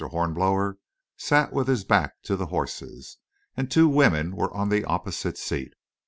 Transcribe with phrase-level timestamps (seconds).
[0.03, 0.79] Hornblower
[1.15, 3.17] sat with his back to the horses,
[3.55, 5.75] and two women were on the opposite seat.